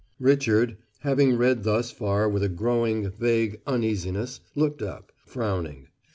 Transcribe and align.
Richard 0.19 0.77
having 1.01 1.37
read 1.37 1.61
thus 1.61 1.91
far 1.91 2.27
with 2.27 2.41
a 2.41 2.49
growing, 2.49 3.11
vague 3.11 3.61
uneasiness, 3.67 4.39
looked 4.55 4.81
up, 4.81 5.11
frowning. 5.27 5.89